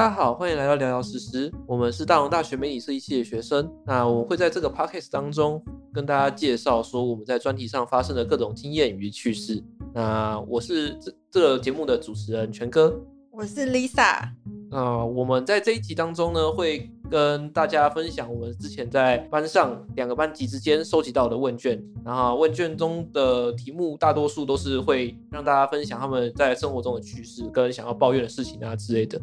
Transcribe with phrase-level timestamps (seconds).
[0.00, 1.52] 大家好，欢迎来到聊聊实时。
[1.66, 3.70] 我们是大龙大学媒体设计系的学生。
[3.84, 9.62] 那我们会在这个 podcast 当中跟大家介绍说我们在专题上发生的各种经验与趣事。
[9.92, 12.98] 那我是这这个节目的主持人全哥。
[13.30, 14.26] 我是 Lisa。
[14.70, 21.78] 那我们在这一集当中呢，会跟大家分享我们之前在班上两个班级之间收集到的问卷。
[22.02, 29.20] 然后问卷中的题目大多数都是会让大家分享他们在生活中的趣事跟想要抱怨的事情啊之类的。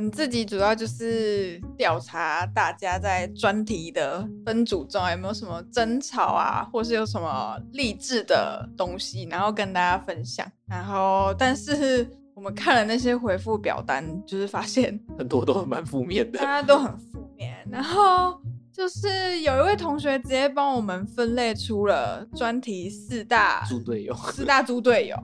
[0.00, 10.50] 我们自己主要就是调查大家在专题的分组中有没有什么争吵啊，或是有什么励志的东西，然后跟大家分享。
[10.66, 17.54] 然后，但是我们看了那些回复表单，就是发现 很多都蛮负面的，大家都很负面。
[17.70, 18.40] 然后
[18.72, 25.16] 就是有一位同学直接帮我们分类出了专题四大猪队友，四大猪队友。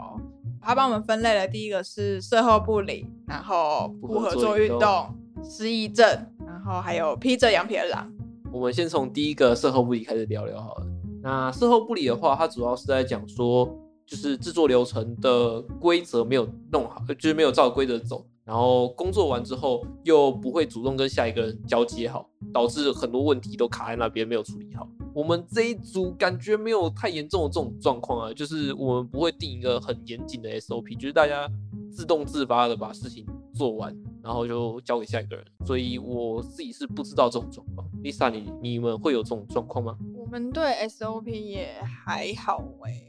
[0.67, 5.07] 他帮我们分类了，第一个是售后不理，然后不合作运动、
[5.41, 6.05] 失忆症，
[6.45, 8.13] 然后还有披着羊皮的狼。
[8.53, 10.87] 我们先从第一个售后不理开始聊聊好了。
[11.23, 13.65] 那售后不理的话，它主要是在讲说，
[14.05, 18.27] 就是制作流程的规则没有弄好，就是没有照规则走。
[18.45, 24.89] 然后工作完之后又不会主动跟下一个人交接好，导致很多问题都卡在那边没有处理好。
[25.17, 31.51] 我们这一组感觉没有太严重的这种状况啊，就是我们不会定一个很严谨的 SOP，就是大家
[31.91, 35.43] 自动自发的把事情做完，然后就交给下一个人。
[35.65, 37.89] 所以我自己是不知道这种状况。
[38.03, 39.97] Lisa，你你们会有这种状况吗？
[40.15, 43.03] 我们对 SOP 也还好哎，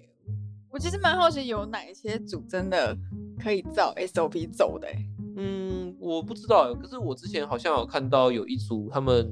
[0.70, 2.98] 我其实蛮好奇有哪一些组真的
[3.38, 4.96] 可以照 SOP 走的哎。
[5.36, 9.30] 嗯，我不知道，可是我之前好像有看到有一组他们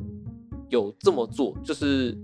[0.68, 2.18] 有这么做，就是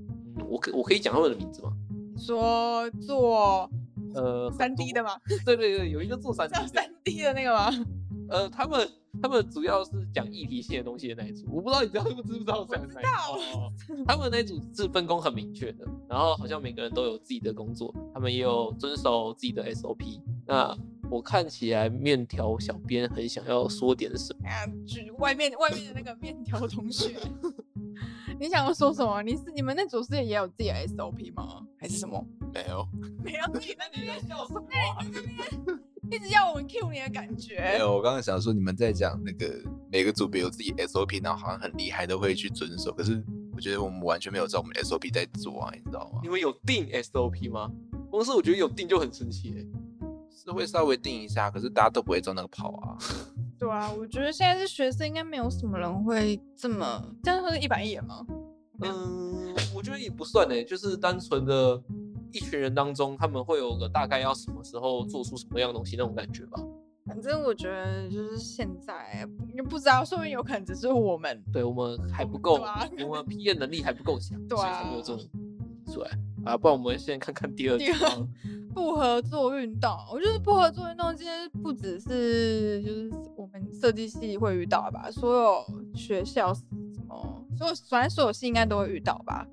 [0.48, 1.72] 我可我可以讲他们的名字吗？
[2.18, 3.70] 说做
[4.14, 5.12] 呃三 D 的吗？
[5.46, 7.70] 对对对，有一个做三 D 三 D 的那个吗？
[8.30, 8.88] 呃，他们
[9.22, 20.22] 他们主要是讲议题性的东西的那一组，我不知道你知道不知不知道讲哪一他们那组是分工很明确的，然后好像每个人都有自己的工作，他们也有遵守自己的 SOP。
[20.48, 20.74] 那
[21.10, 24.64] 我看起来面条小编很想要说点什么啊？
[24.88, 27.14] 举外面外面的那个面条同学，
[28.42, 29.22] 你想要说什么？
[29.22, 31.62] 你是你们那组是也有自己的 SOP 吗？
[31.78, 32.26] 还是什么？
[32.52, 32.88] 没有，
[33.24, 33.46] 没有。
[33.54, 34.66] 你 在那边笑什么？
[36.10, 37.60] 一直要我们 Q 你的感觉。
[37.62, 42.92] 没有，我刚刚想说你们在讲那个每个组别有自己 SOP，然后好像很厉害，都会去遵守。
[42.92, 46.20] 可是我觉得我们完全没有照我们 SOP 在做啊，你知道吗？
[46.24, 47.72] 你们有定 SOP 吗？
[48.10, 49.70] 公司我觉得有定就很神奇。
[50.34, 52.98] 是会稍微定一下，可是大家都不会照那个跑啊。
[53.62, 58.26] 对啊，我觉得现在是学生，应该没有什么人会这么这样是一板一眼吗？
[58.82, 61.80] 嗯，我觉得也不算呢，就是单纯的
[62.32, 66.60] 一群人当中，他们会有个大概要什么时候做出什么样的东西那种感觉吧。
[67.06, 69.28] 反正我觉得就是现在
[69.70, 72.60] 不知道，说明有可能只是我们，对我们还不够，
[73.08, 75.24] 我们 P 验能力还不够强，对啊，没有这种
[75.94, 76.10] 出来
[76.46, 76.58] 啊。
[76.58, 77.92] 不然我们先看看第二题。
[78.74, 86.62] 不合作运动，我觉得不合作运动今天不只是就是我们设计系会遇到吧，所有学校什
[87.08, 89.46] 么，所有反正所有系应该都会遇到吧。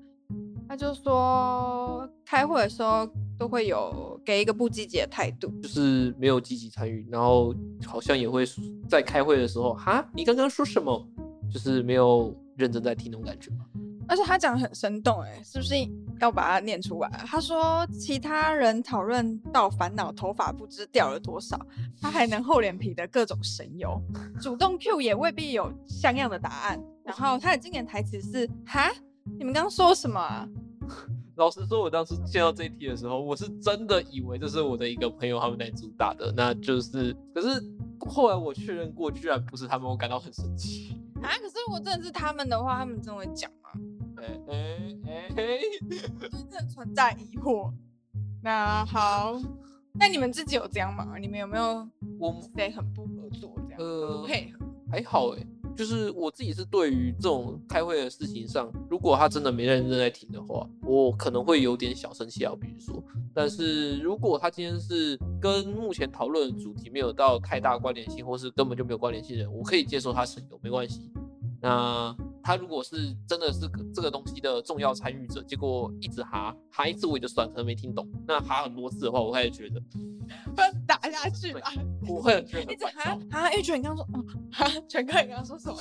[0.67, 8.45] 他就说开会的时候都会有给一个不积极的态度，就是没有积极参与，然后好像也会
[8.87, 11.07] 在开会的时候，哈，你刚刚说什么？
[11.51, 13.49] 就是没有认真在听那种感觉。
[14.09, 15.75] 而且他讲的很生动，哎，是不是
[16.19, 17.09] 要把它念出来？
[17.27, 21.59] 他说其他人讨论到烦恼头发不知掉了多少，
[22.01, 24.01] 他还能厚脸皮的各种神游，
[24.41, 26.81] 主动 Q 也未必有像样的答案。
[27.03, 28.91] 然后他的经典台词是：哈，
[29.37, 30.47] 你们刚刚说什么？
[31.37, 37.47] 老实说，我当时见到这一题的时候，我是真的以为这是我的一个朋友他们那组打的，那就是，可是
[37.99, 41.29] 后来我确认过，居然不是他们，我感到很生气啊！
[41.29, 43.69] 可是如果真的是他们的话，他们真会讲吗？
[44.21, 44.55] 哎哎
[45.35, 45.59] 哎！
[46.29, 47.71] 真的存在疑惑。
[48.41, 49.39] 那好，
[49.93, 51.17] 那你们自己有这样吗？
[51.19, 51.87] 你们有没有
[52.19, 53.79] 我们谁很不合作这样？
[53.79, 55.45] 呃，配合还好哎，
[55.75, 62.53] 就是我自己是对于这种开会的事情上，如果他真的没认真在听的话，我可能会有点小生气啊。
[62.59, 63.03] 比如说，
[63.33, 71.11] 但是如果他今天是跟目前讨论的主题没有到太大关联性，或是根本就没有关联性的人，我可以接受他省油，没关系。
[71.61, 72.15] 那。
[72.41, 73.59] 他如果是真的是
[73.93, 78.09] 这个东西的重要参与者，结果一直哈哈一次我也就算，可能没听懂。
[78.25, 79.79] 那哈很多次的话，我开始觉得
[80.55, 81.71] 不要打下去吧。
[82.07, 85.77] 我会一直哈哈，玉泉你刚刚说哦哈，全哥你刚刚说什么？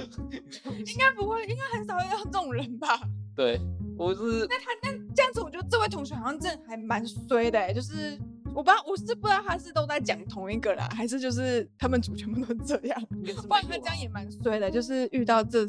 [0.86, 2.98] 应该不会，应该很少遇到这种人吧？
[3.36, 3.60] 对，
[3.98, 4.46] 我是。
[4.48, 8.18] 那他那这样子，我觉得这位同学好像真的还蛮衰的，就是
[8.54, 15.66] 我不知道，我是不知道他是都在讲同一个啦，还是就是他们组全部都这样，不然他这样也蛮衰的，就是遇到这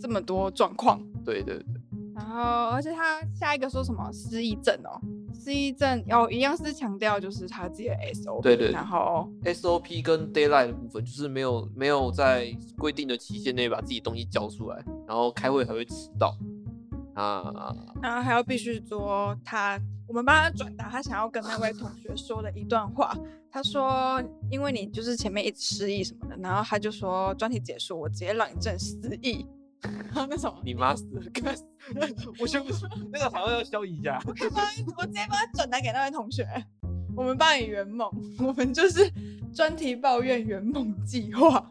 [0.00, 1.00] 这么多状况。
[1.24, 1.66] 对对对，
[2.14, 5.00] 然后，而且他下一个说什么失忆症哦，
[5.34, 16.36] 失忆症哦，一样是强调就是他自己的 SOP，对对然后 SOP 跟 d a y l i g h t 的部分，就是没有没有在规定的期限内把自己东西交出来，然后开会还会迟到。
[17.14, 23.16] 啊，然后还要必须说他，我们帮他转达他想要跟那位同学说的一段话。
[23.50, 24.20] 他说，
[24.50, 29.46] 因为你就是前面一直失忆什么的，然后他就说专题结束，我直接让你正失忆。
[29.84, 31.22] 然后那什么，你妈死了！
[32.40, 34.18] 我先不说，那个好像要消一下。
[34.26, 36.48] 我直接帮他转达给那位同学，
[37.14, 39.08] 我们帮你圆梦，我们就是
[39.54, 41.70] 专题抱怨圆梦计划。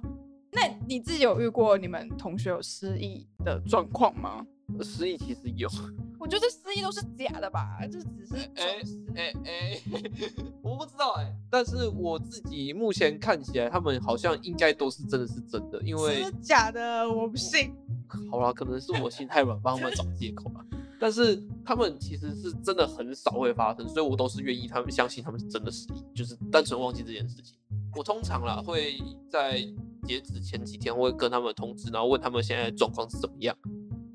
[0.52, 4.46] 那你自己有遇过你们同学有失忆的状况吗？
[4.82, 5.70] 失忆其实有，
[6.18, 8.82] 我觉得失忆都是假的吧，就只是哎
[9.16, 9.82] 哎哎，
[10.64, 17.74] 我不知道哎、但是我自己目前看起来，他们好像应该都是真的是真的，因为是假的，我不信。
[18.32, 20.64] 好了，可能是我心太软，帮他们找借口吧。
[21.00, 27.58] 但是他们其实是真的很少会发生，所以我都是愿意他们相信他们是真的失忆，就是单纯忘记这件事情。
[27.96, 29.60] 我通常啦会在
[30.08, 33.56] 截止前几天会跟他们通知，然后问他们现在的状况是怎么样，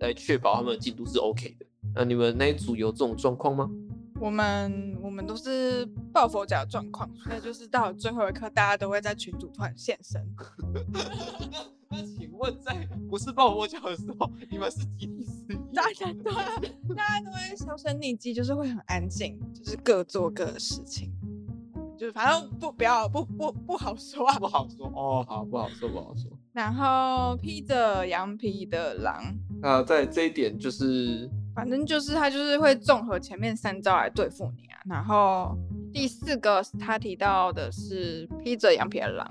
[0.00, 1.66] 来确保他们的进度是 OK 的。
[1.94, 3.68] 那你们那一组有这种状况吗？
[4.20, 10.20] 我们我们都是抱佛脚的状况，所以就是到了最后一刻，大家都会在群组突然现身。
[11.88, 15.74] 那请问在不是抱佛脚的时候，你们是集体失忆？
[15.74, 16.60] 大家对啊，
[16.96, 21.12] 大家都会销声匿迹，就是会很安静，就是各做各的事情，
[21.96, 24.46] 就是反正不不要不不不好说啊不。
[24.48, 26.30] 好说哦，好不好说不好说。
[26.52, 29.22] 然后披着羊皮的狼，
[29.60, 34.78] 那在这一点就是反正就是他就是会综合前面三招来对付你啊。
[34.88, 35.56] 然后
[35.92, 39.28] 第四个他提到的是披着羊皮的狼，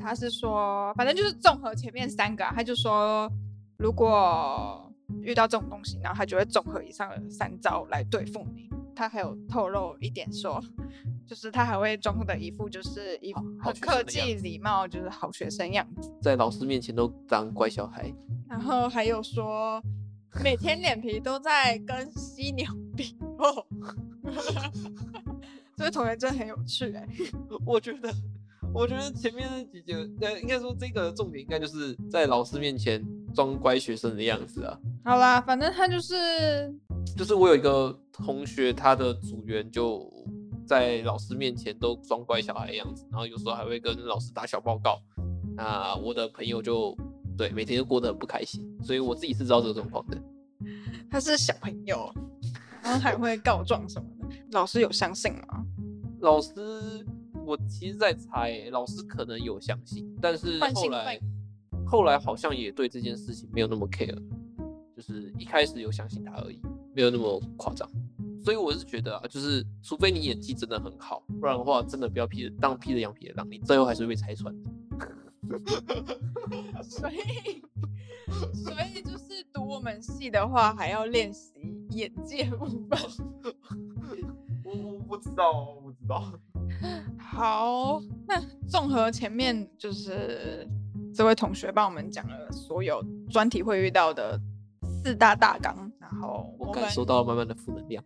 [0.00, 3.30] 他是说反正就是综合前面三个、啊，他就说
[3.76, 4.90] 如果
[5.22, 8.70] 遇到这种东西，然后他就会综合以上的三招来对付你。
[8.96, 10.58] 他还有透露一点说，
[11.26, 16.10] 就是他还会装的一副就是一很客气礼貌，就是好学生样子。
[16.22, 18.10] 在老师面前都当乖小孩。
[18.48, 19.82] 然后还有说，
[20.42, 22.66] 每天脸皮都在跟犀牛
[22.96, 23.66] 比哦。
[25.76, 27.06] 这位同学真的很有趣哎、
[27.66, 28.10] 我觉得，
[28.72, 33.04] 我觉得前面那几节，呃，应该说这个重点应该就是在老师面前
[33.34, 34.78] 装乖学生的样子啊。
[35.04, 36.74] 好啦，反正他就是
[37.14, 40.10] 就是我有一个同学，他的组员就
[40.66, 45.00] 在老师面前都装乖小孩的样子，然后有时候还会跟老师打小报告。
[45.54, 46.96] 那我的朋友就
[47.36, 50.22] 对每天都过得很不开心，所以我自己是知道这个状况的。
[51.10, 52.12] 他是小朋友，
[52.82, 54.36] 然后还会告状什么的。
[54.52, 55.64] 老师有相信吗？
[56.20, 56.52] 老师，
[57.44, 61.20] 我其实在猜欸，老师可能有相信，但是后来
[61.86, 64.18] 后来好像也对这件事情没有那么 care，
[64.96, 66.60] 就是一开始有相信他而已，
[66.94, 67.88] 没有那么夸张。
[68.46, 74.70] 所以我是觉得啊，就是除非你演技真的很好，不然的话，真的不要披着当披着羊皮的狼，你最后还是会被拆穿的。
[76.80, 77.64] 所以，
[78.54, 81.54] 所以就是读我们系的话，还要练习
[81.90, 82.96] 眼界部分。
[84.62, 86.32] 我我不知道，我不知道。
[87.18, 90.64] 好，那综合前面就是
[91.12, 94.40] 这位同学帮我们讲了所有专题会遇到的
[95.02, 98.02] 四大大纲，然后我们感受到了满满的负能量。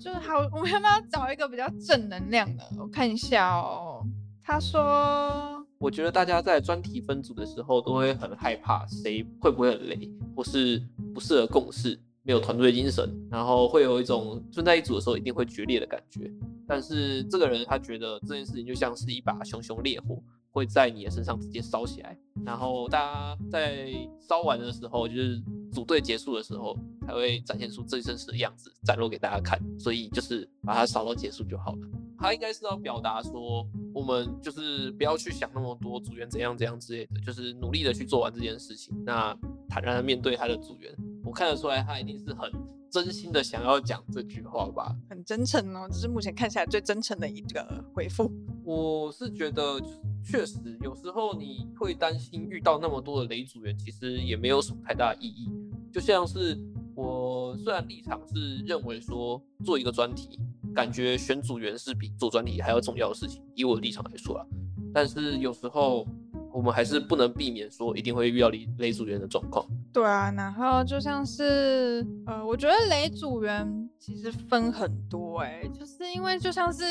[0.00, 2.64] 就是好，我们要不要找一个比较正能量的？
[2.78, 4.04] 我看一下哦。
[4.42, 10.82] 他说，我觉得大家在专题分组的时候都会很害怕谁会不会很累，或是
[11.14, 16.32] 不适合共事，没有团队精神，然后会有一种蹲在一组的时候一定会决裂的感觉。
[16.66, 20.18] 但是这个人他觉得这件事情就像是一把熊熊烈火，
[20.58, 23.88] 会在你的身上直接烧起来，然后大家在
[24.28, 25.40] 烧完的时候，就是
[25.72, 29.58] 组队结束的时候，才会展现出最真实的样子，展露给大家看。
[29.78, 31.78] 所以就是把它烧到结束就好了。
[32.18, 38.92] 他应该是要表达说，我们就是不要去想那么多组员怎样怎样之类的，就是努力的去做完这件事情。
[39.06, 39.32] 那
[39.68, 40.92] 坦然的面对他的组员，
[41.24, 42.50] 我看得出来他一定是很
[42.90, 44.94] 真心的想要讲这句话吧。
[45.08, 48.30] 很真诚哦，这是目前看起来最真诚的一个回复。
[48.64, 49.80] 我是觉得，
[50.24, 55.50] 确实有时候你会担心遇到那么多的雷组员，其实也没有什么太大的意义。
[55.92, 56.58] 就像是
[56.94, 60.38] 我虽然立场是认为说做一个专题，
[60.74, 64.44] 感觉选组员是比做专题还要重要的事情，以我的立场来说啊。
[64.92, 66.06] 但是有时候
[66.52, 69.66] 我们还是不能避免说一定会遇到雷雷组员的状况。
[69.92, 76.84] 对啊，然后就像是呃，我觉得雷组员其实分很多哎、就是因为就像是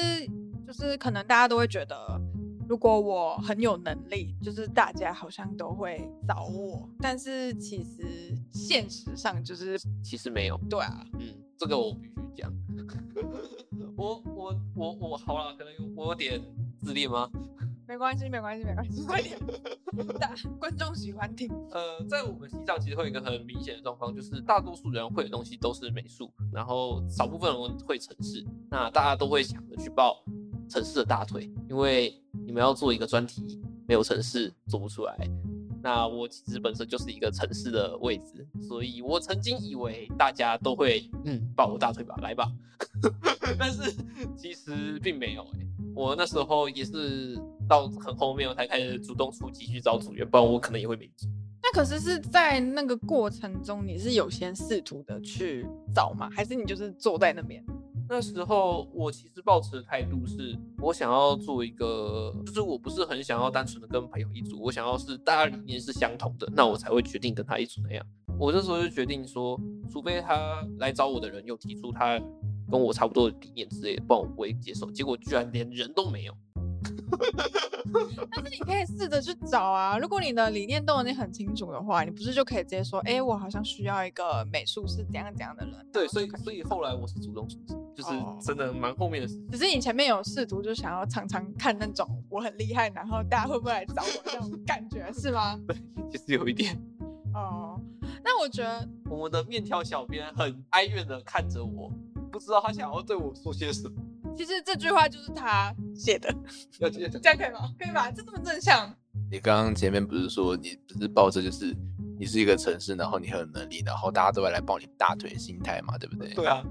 [0.65, 1.95] 就是可能大家都会觉得，
[2.67, 12.53] 如果我很有能力，就是大家好像都会找我，但是其实现实上就是其实没有，对啊，嗯，这个我必须讲。
[13.97, 16.39] 我我我我好了，可能我有点
[16.77, 17.27] 自恋吗？
[17.87, 19.39] 没关系，没关系，没关系，快点，
[20.19, 21.49] 大观众喜欢听。
[21.71, 30.21] 呃，在我们西藏其实会有一个很明显的状况，就是大多数人会的东西都是美术，然后少部分人会城市，那大家都会抢着去抱
[30.69, 32.13] 城市的大腿，因为
[32.45, 35.17] 你们要做一个专题，没有城市做不出来。
[35.81, 42.51] 那我其实本身就是一个城市的位置，所以我曾经以为大家都会嗯抱我大腿吧，来吧，
[43.57, 43.95] 但是
[44.35, 45.59] 其实并没有哎、
[45.97, 47.35] 我那时候也是
[47.67, 51.27] 到很后面我才开始主动出击去找组员，不然我可能也会没组。
[51.63, 56.29] 那可是是在那个过程中，你是有先试图的去找吗？
[56.29, 57.65] 还是你就是坐在那边？
[58.07, 68.05] 那时候我其实抱持的态度是，我想要做一个，就是我不是很想要单纯的跟朋友一组，我想要是大家理念是相同的，那我才会决定跟他一组那样。
[68.39, 69.59] 我那时候就决定说，
[69.91, 72.21] 除非他来找我的人有提出他
[72.69, 74.89] 跟我差不多的理念之类的，不然我不会接受。
[74.91, 76.33] 结果居然连人都没有。
[78.31, 79.97] 但是你可以试着去找啊。
[79.97, 85.73] 如果你的理念都已经很清楚的话，你不是就可以直接说，哎、我好像需要一个美术是怎样怎样的人。
[85.91, 89.47] 对，所以所以后来我是主动出击，就是哦真的蛮后面的事情。
[89.49, 95.57] 只是你前面有试图就想要常常看那种我很厉害，然后大家会不会来找我这种感觉是吗？
[95.65, 95.75] 对
[96.11, 96.77] 其实有一点，
[97.33, 97.79] 哦，
[98.23, 101.91] 那我觉得我们的面条小编很哀怨的看着我，
[102.37, 103.95] 不知道他想要对我说些什么。
[104.37, 106.31] 其实这句话就是他写的，
[106.79, 107.73] 要接着这样可以吗？
[107.79, 108.11] 可以吧？
[108.11, 108.95] 这这么正向。
[109.31, 111.75] 你刚刚前面不是说你不是抱着就是
[112.19, 116.31] 你是一个城市，然后你很有能力，然后大家都会来抱你大腿的心态嘛，对不对？
[116.35, 116.63] 对啊，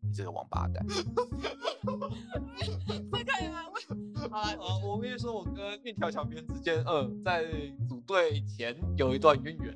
[0.00, 0.84] 你这个王八蛋。
[0.88, 1.04] 这
[3.24, 3.62] 可以吗？
[3.70, 3.78] 我
[4.28, 4.42] 好
[4.84, 7.44] 我跟你说，我跟面条小编之间，呃，在
[7.88, 9.72] 组队前有一段渊源。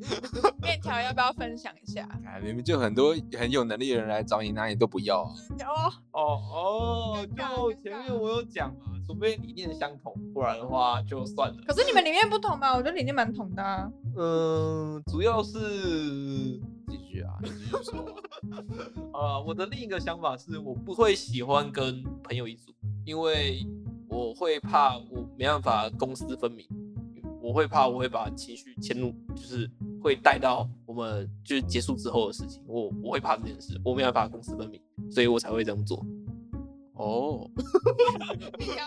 [0.62, 2.02] 面条要不要分享一下？
[2.24, 5.32] 啊， 明明就很多很有能力的人来找你，哪里都不要啊。
[5.64, 11.56] 哦，哦哦，就前面我有讲嘛，除非理念相同，不然的话就算了。
[11.66, 12.72] 可是你们理念不同吧？
[12.74, 13.90] 我觉得理念蛮同的、啊。
[14.16, 15.58] 嗯，主要是
[16.88, 18.00] 继续啊，你继续说
[18.50, 18.62] 啊。
[19.14, 22.72] 呃，我的另一个想法是我不会喜欢跟朋友一组，
[23.04, 23.66] 因为
[24.08, 26.66] 我会怕我没办法公私分明，
[27.48, 29.70] 我会怕我会把情绪迁入，就是
[30.02, 34.78] 会带到我们就是结束之后的事情，我我会怕这件事，我没办法公私分明，
[35.10, 36.04] 所以我才会这样做。
[36.92, 37.48] 哦，
[38.58, 38.84] 面条，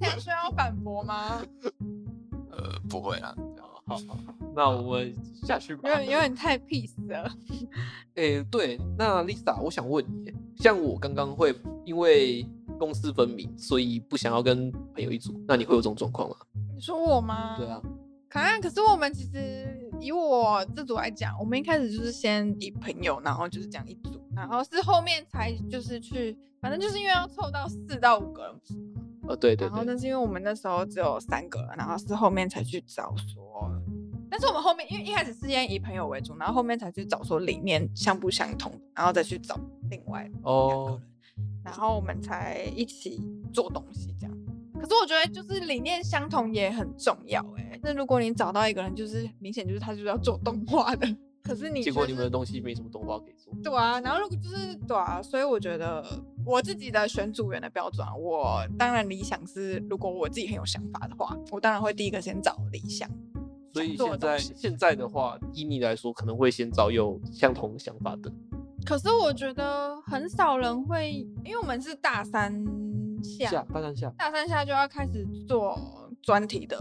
[0.00, 1.40] 面条需要反驳吗？
[2.50, 3.32] 呃，不会啊。
[3.86, 5.14] 好好好，那我们
[5.44, 5.96] 下去吧有。
[5.96, 7.30] 点有点太 peace 了。
[8.16, 12.44] 诶、对，那 Lisa，我想问你，像我刚刚会因为
[12.76, 16.34] 公私分明，所以不想要跟朋友一组，那你会有这种状况吗？
[16.74, 17.56] 你说我吗？
[17.58, 17.82] 对啊，
[18.30, 33.68] 可可是我们其实以我这组来讲，我们一开始就是先以朋友，然后就是这样一组，然后是后面才就是去，反正就是因为要凑到四到五个人，不是吗呃，对对然后对，那是因为我们那时候只有三个人，然后是后面才去找说，
[34.30, 39.58] 但是我们后面因为一开始是先以朋友为主，然后后面才去找说理念相不相同，然后再去找
[39.90, 43.20] 另外两个哦人，然后我们才一起
[43.52, 44.36] 做东西这样。
[44.80, 51.06] 可是我觉得就是理念相同也很重要哎、那如果你找到一个人，就是明显就是他就是要做动画的，
[51.42, 53.52] 可是你结果你们的东西没什么动画可以做。
[53.62, 56.04] 对啊，然后如果就是对啊，所以我觉得
[56.44, 63.08] 我自己的选组员的标准啊，我当然理想是，如果我自己很有想法的话，我当然会第一个先找理想。
[63.72, 68.32] 所以现在现在的话，以你来说，可能会先找有相同想法的。
[68.84, 72.52] 可是我觉得很少人会，因为我们是大三
[73.22, 75.78] 下，下大三下，大三下就要开始做
[76.22, 76.78] 专题的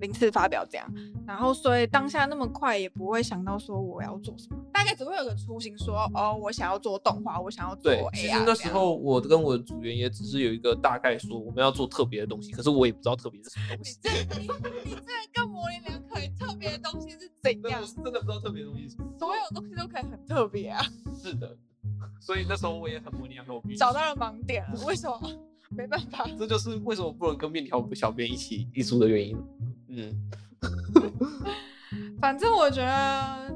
[0.00, 0.86] 零次发表这样，
[1.26, 8.28] 然后所以当下那么快也不会想到说我要做什么，大概只会有个雏形说，哦，我想要做动画，我想要做对 AR，其。
[8.28, 13.98] 实那时候我跟我的组员也只是有一个大概说我们要做特别的东西，可是我也不知道特别是什么东你西。
[14.02, 14.48] 这你
[14.84, 17.86] 你这个跟模棱两可，特别的东西是怎样真的？
[17.86, 19.08] 是真的不知道特别的东西是什么。
[19.18, 20.84] 所有东西都可以很特别啊！
[21.22, 21.56] 是的，
[22.20, 25.20] 所以那时候我也很模棱两可，找到了盲点了，为什么？
[25.76, 29.36] 没办法，这就是为什么不能跟面条小编一起一组的原因。
[29.88, 30.30] 嗯，
[32.20, 33.54] 反正我觉得，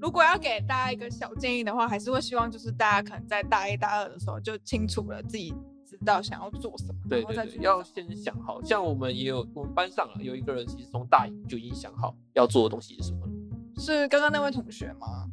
[0.00, 5.52] 如果要给大家一个小建议的话，还是会希望就是大家可能在大一、大二的时候就清楚了自己
[5.84, 8.62] 知道想要做什么，对对对，要先想好。
[8.62, 13.32] 像我们也有，我们班上啊有一个人，其实从大一就已经想好要做的东西是什么了。
[13.78, 15.28] 是刚刚那位同学吗？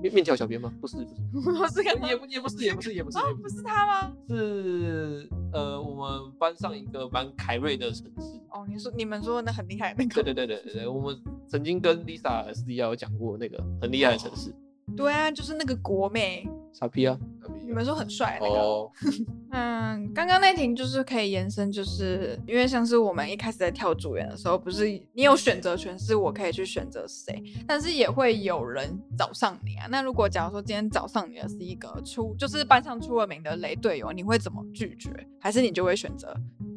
[0.00, 0.72] 面面条小编吗？
[0.80, 0.96] 不是，
[1.32, 4.12] 不是， 不是看也不也不是，也不是，也不是，哦，不是，他吗？
[4.28, 8.40] 是呃，我们班上一个蛮凯瑞的城市。
[8.50, 11.16] 哦，你说你们说那很厉害那个，对对对对对，我们
[11.46, 14.54] 曾经跟 Lisa 私底下有讲过那个很厉害的城市，
[14.96, 17.18] 对啊，就是那个国妹，傻逼啊！
[17.66, 18.56] 你们说很帅那个。
[18.56, 18.90] 哦，
[19.52, 29.86] 嗯，刚刚那题就是可以延伸，就是因为像是我们一开始在跳组员的时候，不是你有选择权，是我可以去选择谁，但是也会有人找上你啊。
[29.88, 35.10] 那如果假如说今天找上你的是一个出，就是班上出了名的雷队友，你会怎么拒绝？
[35.40, 36.34] 还是你就会选择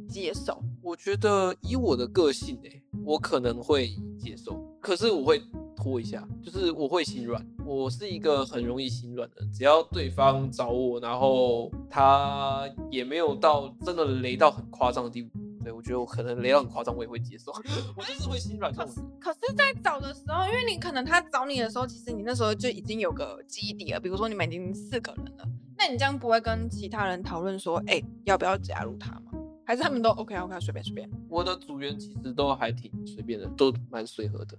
[0.08, 0.62] 接受？
[0.82, 3.90] 我觉得以我的个性诶、我可能会
[4.20, 5.42] 接受，可是我会
[5.84, 7.46] 拖一下，就是我会心软。
[7.66, 17.52] 我是一个很容易心软的人，只要对方找我，然后他也没有到真的雷到很夸张的地步，对我觉得我可能雷到很夸张，我也会接受。
[17.98, 19.02] 我就是会心软这可是。
[19.20, 25.46] 可是，在找的时候，因为你可能他找你的时候，其实你那时候就已经有个基底了，比如说你们已经四个人了，
[25.78, 29.34] 那你这样不会跟其他人讨论说，哎、要不要加入他吗？
[29.66, 31.10] 还是他们都 OK OK 随便随便？
[31.30, 34.58] 我的组员其实都还挺随便的，都蛮随和的。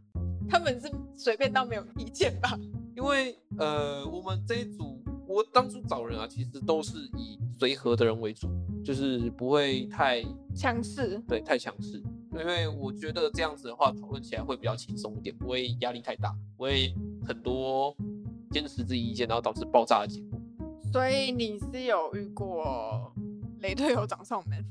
[0.49, 2.59] 他们是随便到没有意见吧？
[2.97, 8.49] 因为呃，我们这一组，我当初找人啊，其实都是以随和的人为主，
[8.85, 10.25] 就是不会太
[10.55, 12.03] 强势，对太强势，
[12.39, 16.95] 因为我觉得这样子的话，讨论起来会比较轻松一点，不会压力太大，不会
[17.27, 17.97] 很多
[18.51, 20.41] 坚持自己意见，然后导致爆炸的结果。
[20.93, 23.13] 所以你是有遇过
[23.59, 24.65] 雷队友找上门？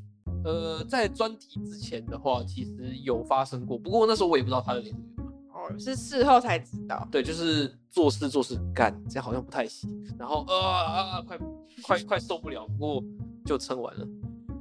[0.46, 4.96] 呃，在专题之前的话，其实有发生过，不过那时候我也不知道他的脸。
[5.63, 7.08] 哦，是事后才知道。
[7.12, 9.89] 对，就是做事做事干，这样好像不太行。
[10.20, 11.38] 然后呃啊啊，快
[11.84, 13.03] 快快受不了，不过
[13.46, 14.08] 就撑完了。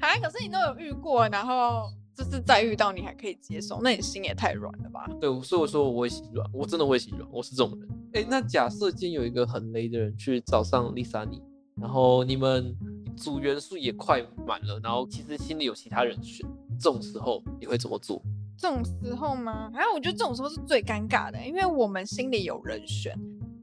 [0.00, 5.08] 啊，可是你都有遇过，然后就是再遇到你还可以接受，那你心也太软了吧？
[5.20, 7.88] 对，所以我说我会心软，我真的会心软，我是这种人。
[8.14, 11.42] 哎，那假设今天有一个很雷的人去找上 Lisa 你，
[11.76, 12.76] 然后你们
[13.16, 16.46] 组元素也快满了，然后其实心里有其他人选，
[16.78, 18.20] 这种时候你会怎么做？
[18.62, 19.68] 这种时候吗？
[19.74, 23.12] 然后我觉得这种时候是最尴尬的，因为我们心里有人选，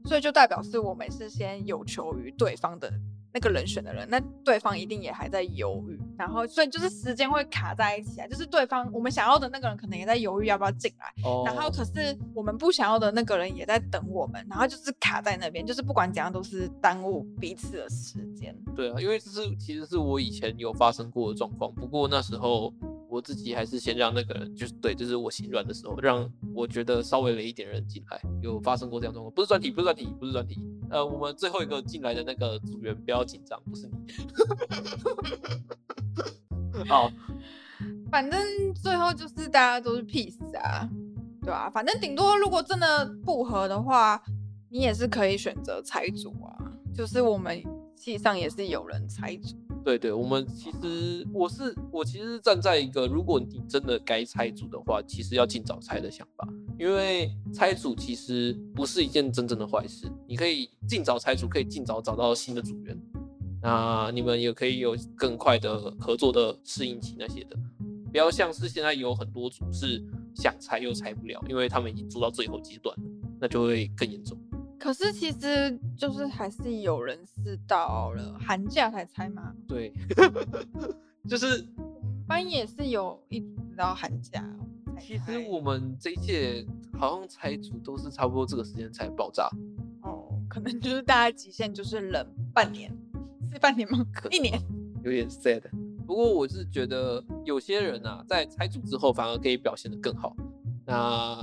[0.04, 2.92] 所以就代表是我们是先有求于对方的
[3.32, 18.54] 那个人选的人，那对方一定也还在犹豫，然后所以就是时间会卡在一起啊，就是对方我们想要的那个人可能也在犹豫要不要进来，哦然后可是我们不想要的那个人也在等我们，然后就是卡在那边，就是不管怎样都是耽误彼此的时间。
[18.76, 22.70] 对啊，因为这是其实是我以前有发生过的状况，不过那时候
[23.10, 30.58] 我自己还是先让那个人，就是对，就是我心软的时候，让我觉得稍微雷一点人进来，有发生过这样状况，不是专题，不是专题，不是专题，
[30.90, 33.98] 呃，我们最后一个进来的那个组员不要紧张，不是你。
[36.88, 37.10] 好，
[38.10, 38.40] 反正
[38.74, 40.88] 最后就是大家都是 peace 啊，
[41.42, 44.22] 对吧、反正顶多如果真的不合的话，
[44.68, 46.56] 你也是可以选择拆组啊。
[46.94, 47.62] 就是我们
[47.96, 56.46] 系上也是有人拆组，对对，我们其实我是我其实站在一个，如果你真的该拆组的话，其实要尽早拆的想法，
[56.78, 62.96] 因为拆组其实不是一件真正的坏事，你可以尽早拆组，可以尽早找到新的组员，
[63.62, 67.56] 那你们也可以有更快的合作的适应期那些的，
[68.10, 73.04] 不要像是现在有很多组是想拆又拆不了，因为他们已经做到最后阶段了，
[73.40, 74.38] 那就会更严重。
[74.80, 79.54] 可是其实就是还是有人是到了寒假才拆嘛。
[79.68, 79.92] 对，
[81.28, 81.64] 就是
[82.26, 84.42] 班也是有一直到寒假
[84.98, 86.66] 其实我们这一届
[86.98, 89.48] 好像拆除都是差不多这个时间才爆炸，
[90.02, 92.90] 哦，可能就是大家极限就是冷半年，
[93.52, 94.04] 是半年吗？
[94.30, 94.60] 一年。
[95.04, 95.62] 有点 sad。
[96.06, 100.34] 不过我是觉得有些人啊，在拆组之后反而可以表现得更好。
[100.84, 101.38] 那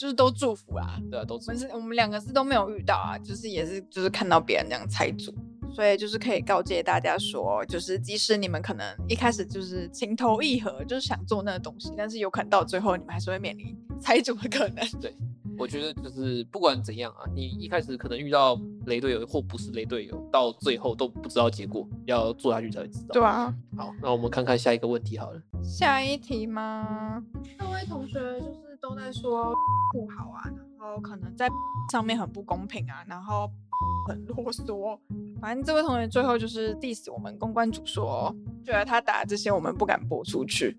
[0.00, 0.98] 就是都祝福啦。
[1.10, 5.30] 对啊，都我们是我们两个是都没有遇到啊，就是也是就是看到别人这样拆组，
[5.74, 14.76] 所以就是可以告诫大家说，就是即使你们可能一开始就是情投意合，就是想做那个东西，但是有可能到最后你们还是会面临 拆组的可能。
[15.02, 15.14] 对，
[15.60, 23.08] 我觉得就是不管怎样啊，你一开始可能遇到雷队友或不是雷队友，到最后都不知道结果，要做下去才会知道。
[23.12, 25.42] 对啊，好，那我们看看下一个问题好了。
[25.62, 27.22] 下一题吗？
[27.58, 29.52] 各位同学就是都在说
[29.92, 31.46] 不好啊，然后可能在
[31.92, 33.46] 上面很不公平啊，然后
[34.08, 34.98] 很啰嗦。
[35.42, 40.74] 反正这位同学最后就是 diss 我们公关组说，觉得他打这些我们不敢播出去。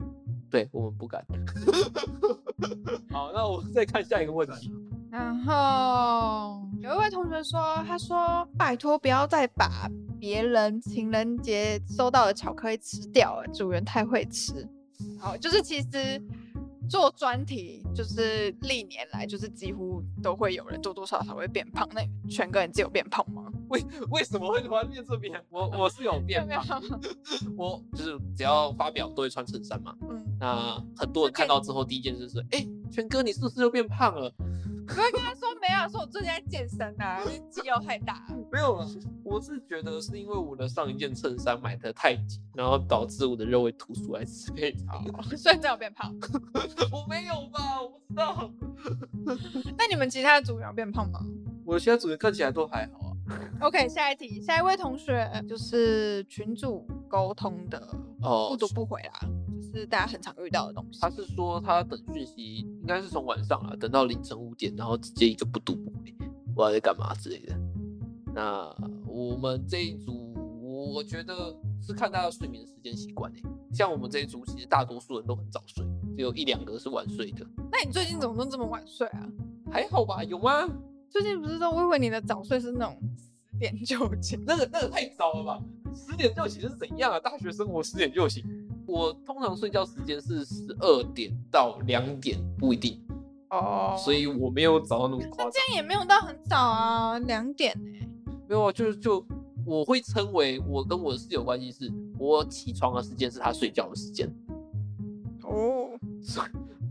[0.51, 1.25] 对我们不敢。
[3.09, 4.71] 好，那我们再看下一个问题。
[5.09, 14.67] 然后有一位同学说，他说拜托不要再把别人情人节收到的巧克力吃掉了，主人太会吃。
[15.19, 16.21] 好，就是其实
[16.89, 21.87] 做专题，就是历年来就是几乎都会有人多多少少会变胖。
[21.93, 23.45] 那全哥你自己有变胖吗？
[23.69, 25.41] 为为什么会突然变这边？
[25.49, 26.81] 我我是有变胖？
[27.57, 29.95] 我就是只要发表都会穿衬衫嘛。
[30.09, 34.34] 嗯，那很多人看到之后，第一件事是，哎、全哥你是不是又变胖了？
[34.89, 38.36] 我会跟他说没有，说我最近在健身啊，肌肉太大了。
[38.51, 38.88] 没有了，
[39.23, 44.80] 我是觉得是因为我的上一件衬衫买的太紧，然后导致我的肉会凸出来之类的。
[45.38, 46.13] 所以真的有变胖。
[46.91, 47.80] 我没有吧？
[47.82, 48.51] 我不知道。
[49.77, 51.21] 那你们其他的组员有变胖吗
[51.63, 53.13] 我的其他组员看起来都还好啊。
[53.62, 57.80] ？OK，下一题，下一位同学就是群主沟通的
[58.23, 59.13] 哦不读不回啦，
[59.61, 60.99] 就是大家很常遇到的东西。
[60.99, 67.55] 他是说他等讯息应该是从晚上啊，等到凌晨五点，然后直接一个不读不回，不知道在干嘛之类的。
[68.34, 68.73] 那
[69.05, 70.34] 我们这一组，
[70.93, 73.41] 我觉得是看大家睡眠时间习惯诶。
[73.73, 77.45] 像我们这一组，其实大多数人都很早睡，只有一两个是晚睡的。
[77.71, 79.27] 那你最近怎么都这么晚睡啊？
[79.71, 80.23] 还好吧？
[80.23, 80.67] 有吗？
[81.10, 85.62] 最近不是都我以为你的早睡是那种十点就寝，那个那个太早了吧？
[85.93, 87.19] 十点就起是怎样啊？
[87.19, 88.45] 大学生活十点就醒。
[88.91, 93.01] 我通常睡觉时间是十二点到两点，不一定，
[93.49, 95.51] 哦所以我没有早到那么夸张。
[95.51, 98.06] 今天也没有到很早啊，两点呢、
[98.49, 99.25] 没有啊，就是就
[99.65, 104.30] 我会称为我跟我的室友关系是，我起床的时间是他睡觉的时间。
[105.43, 105.88] 哦，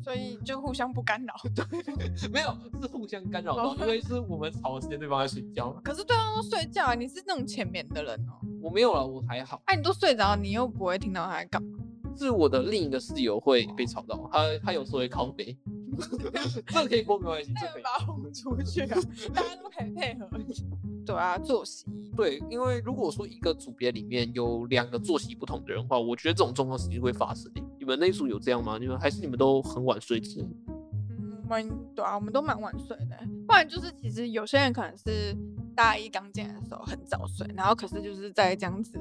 [0.02, 1.34] 所以就互相不干扰。
[1.54, 5.70] 对没有，是互相干扰到，因为是我们吵的时间，对方在睡觉。
[5.84, 8.40] 可是对方都睡觉啊，你是那种浅眠的人哦。
[8.62, 9.60] 我没有了，我还好。
[9.66, 11.78] 哎、你都睡着，你又不会听到他在干嘛？
[12.24, 15.56] 是我的另一个室友会被吵到，他他有时候会靠背，
[16.68, 17.82] 这可以过没关系，这个可以。
[17.82, 19.00] 把他轰出去啊！
[19.34, 20.28] 大家都可以配合。
[21.06, 21.86] 对啊，作息。
[22.16, 27.62] 对，因为如果说一个组别里面有两个作息不同的人的话，我觉得这种状况实际会发生的。
[27.78, 28.76] 你们那一组有这样吗？
[28.78, 30.46] 你们还是你们都很晚睡之类？
[30.68, 33.18] 嗯，我们对啊，我们都蛮晚睡的。
[33.46, 35.34] 不然就是其实有些人可能是
[35.74, 38.92] 大一刚进来的时候很早睡，然后可是就是在这样子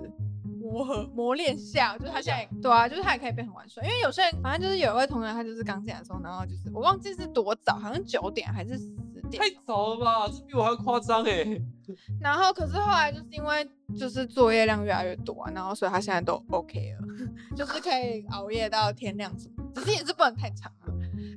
[0.72, 3.84] 磨合磨练下，就是他现在对啊，就是他也可以变很晚睡。
[3.84, 8.88] 因为有些人反正就是有一位同学，他就是刚进来的时候，然后就是我忘记是多早，好像九点还是十
[9.30, 10.28] 点太，早了吧？
[10.28, 11.46] 这比我还夸张哎！
[12.22, 17.08] 然后可是后来就是因为就是作业量越来越多啊，然后所以他现在都 OK 了，
[17.58, 20.89] 就是可以熬夜到天亮什么，只是也是不能太长啊。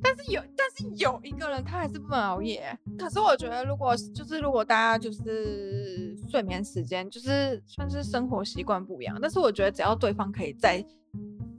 [0.02, 2.76] 但是有，但是有一个人他还是不能熬夜。
[2.98, 10.84] 可是我觉得，如果就是如果大家就是睡眠时间就是算是生活习惯不一样，但是我觉得只要对方可以在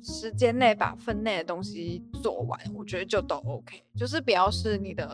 [0.04, 3.82] 时间内把分内的东西做完，我觉得就都 OK。
[3.96, 5.10] 就是不要是你的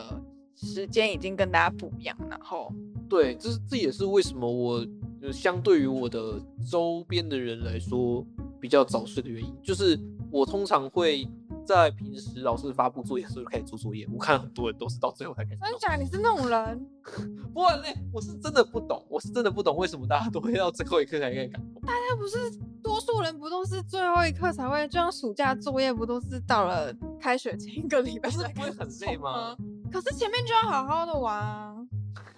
[0.56, 2.72] 时间已经跟大家不一样，然后
[3.08, 4.84] 对，这是这也是为什么我
[5.22, 8.26] 就相对于我的周边的人来说
[8.60, 9.98] 比较早睡的原因，就是
[10.30, 11.26] 我通常会
[11.64, 15.78] 在平时老师发布作业的时候就开始做作业，我看很多人都是到最后才开始真。
[15.78, 15.96] 假？
[15.96, 16.86] 你是那种人？
[17.54, 21.82] 不然嘞，我是真的不懂，我是真的不懂为什么大家都会到最后一刻才开始赶工。
[21.82, 22.50] 那不是
[22.82, 24.86] 多数人不都是最后一刻才会？
[24.88, 29.56] 就像暑假作业不都是到了开学前一个礼拜不是才不会很累冲吗？
[29.92, 31.76] 可是前面就要好好的玩啊。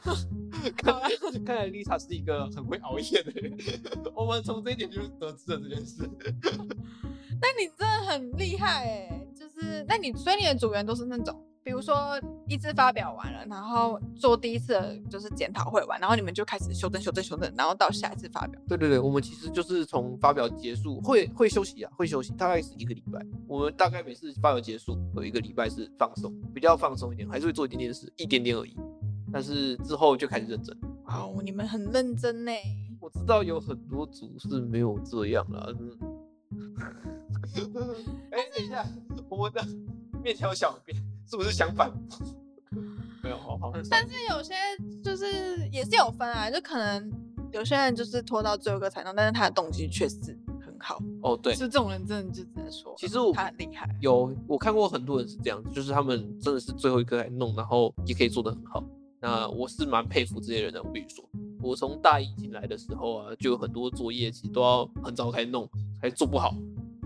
[0.71, 1.11] 看来
[1.45, 3.57] 看来 Lisa 是一个很会熬夜的人，
[4.15, 6.09] 我们从这一点就得知了这件事。
[7.41, 18.61] 那你真的很厉害哎、就是那你所以你的组员都是那种，比如说一次发表完了，然后做第一次的就是检讨会完，然后你们就开始修正修正修正，然后到下一次发表。
[18.69, 23.21] 对对对，我们其实就是从发表结束会会休息啊，会休息，大概是一个礼拜。
[23.49, 28.77] 我们大概每次发表结束有一个礼拜是放松，比较放松一点，还是会做一点点事，一点点而已。
[29.33, 30.77] 但是之后就开始认真。
[31.07, 32.53] 哦，你们很认真呢。
[33.01, 35.67] 我知道有很多组是没有这样啦。
[36.51, 36.75] 嗯
[38.31, 38.87] 哎、等一下，
[39.29, 39.63] 我们的
[40.23, 40.97] 面条小编
[41.29, 41.91] 是不是相反？
[43.23, 44.55] 没有，好好但是有些
[45.03, 47.13] 就是也是有分啊，就可能
[47.53, 50.99] 有些人就是拖到最后一个才弄，但是他的动机确实很好。
[51.23, 53.89] 哦，对，是这种人真的就只能说，其实我他很厉害。
[54.01, 58.83] 有我看过很多人是这样子，就是他们真的是最后一个来弄，然后也可以做得很好。
[59.23, 60.83] 那我是蛮佩服这些人的。
[60.83, 61.25] 我必须说，
[61.63, 65.69] 我从大一进来的时候啊，就有很多作业其实都要很早开始弄，
[66.01, 66.53] 还做不好。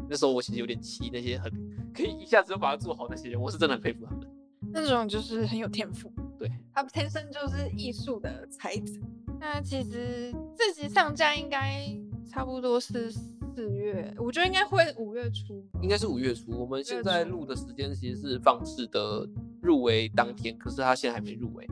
[0.09, 1.53] 那时候我其实有点气那些很
[1.93, 4.27] 可以一下子就把它做好那些人，我是真的很佩服他们。
[4.73, 8.99] 那种就是很有天赋，对，他天生就是艺术的才子。
[9.39, 11.87] 那其实这集上架应该
[12.31, 15.63] 差不多是四月，我觉得应该会五月初。
[15.83, 19.29] 应该是五月初，我们现在录的时间其实是放肆的
[19.67, 21.67] 入围当天，可是他现在还没入围，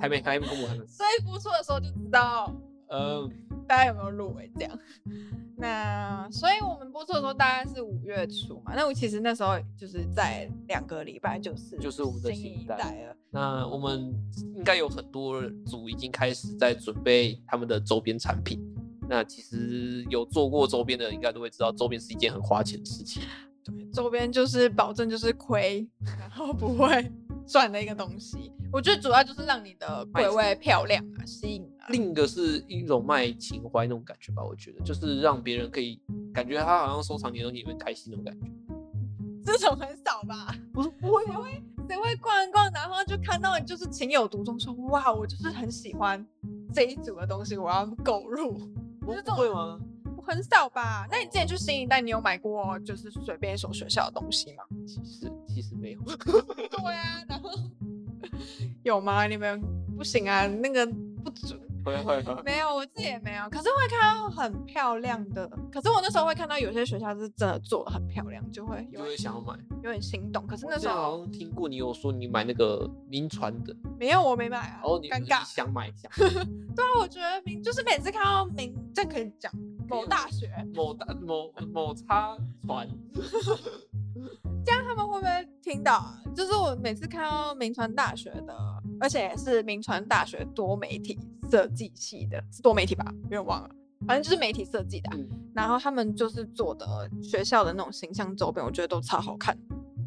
[0.00, 0.86] 还没还没公布他们。
[0.86, 2.54] 所以播出的时候就知道
[2.88, 3.28] 呃，
[3.66, 4.78] 大家有没有入围这样。
[5.56, 13.16] 那所以我们播出的时候大概是五月初嘛，那我其实那时候就是在两个礼拜就是就是我们的新一代代了。
[13.30, 14.14] 那我们
[14.56, 18.60] 应该有很多组已经开始在准备他们的周边产品。
[19.08, 23.22] 那其实有做过周边的，应该都会知道，周边是一件很花钱的事情。
[23.62, 25.86] 对，周边就是保证就是亏，
[26.18, 27.12] 然后不会
[27.46, 28.52] 赚的一个东西。
[28.72, 31.86] 我觉得主要就是让你的柜位漂亮啊，吸引啊。
[31.90, 36.00] 另一个是一种卖情怀那种感觉吧，我觉得就是让别人可以
[36.32, 38.46] 感觉他好像收藏你的东西也会开心那种感觉。
[39.44, 40.54] 这种很少吧？
[40.72, 46.26] 不是不会谁会谁会逛一逛，然后就看到你就是情有独钟，说哇，我就是很喜欢
[46.72, 48.58] 这一组的东西，我要购入。
[49.00, 49.78] 不会吗？
[50.26, 51.06] 很少吧？
[51.10, 54.64] 那你之前去新一代，你有买过就是随便一所学校的东西吗？
[54.86, 56.00] 其实其实没有。
[56.70, 57.50] 对啊，然后
[58.82, 59.26] 有吗？
[59.26, 59.60] 你们
[59.96, 61.60] 不行啊，那个不准。
[61.84, 62.42] 会会会。
[62.44, 63.48] 没有，我自己也没有。
[63.50, 69.54] 可是会看到很漂亮的，可是我那时候会看到有些学校是真的做的很漂亮，就会有就会想要买。
[69.82, 70.46] 有点心动。
[70.46, 75.44] 可是那时候好像听过你有说你买那个名传的，没有，我没买啊，哦你尴尬你。
[75.46, 79.52] 想买一下 对啊，我觉得名就是每次看到名，这可以讲
[79.88, 82.88] 某大学，某大某某插船，
[84.64, 86.22] 这样他们会不会听到啊？
[86.34, 88.54] 就是我每次看到名传大学的，
[89.00, 91.18] 而且是名传大学多媒体
[91.50, 93.04] 设计系的，是多媒体吧？
[93.24, 93.70] 有点忘了，
[94.06, 99.56] 反正就是媒体设计的啊、嗯然后他们就是做的学校的那种形象周边，我觉得都超好看，